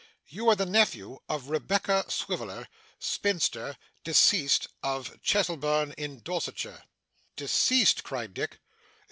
You 0.25 0.49
are 0.49 0.55
the 0.55 0.65
nephew 0.65 1.19
of 1.29 1.49
Rebecca 1.51 2.05
Swiveller, 2.09 2.67
spinster, 2.97 3.77
deceased, 4.03 4.67
of 4.81 5.21
Cheselbourne 5.21 5.93
in 5.95 6.21
Dorsetshire.' 6.21 6.85
'Deceased!' 7.35 8.03
cried 8.03 8.33
Dick. 8.33 8.57